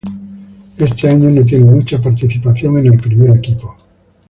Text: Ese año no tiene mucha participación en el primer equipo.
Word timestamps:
Ese 0.79 1.09
año 1.09 1.29
no 1.29 1.45
tiene 1.45 1.65
mucha 1.65 2.01
participación 2.01 2.75
en 2.79 2.87
el 2.87 2.99
primer 2.99 3.37
equipo. 3.37 3.77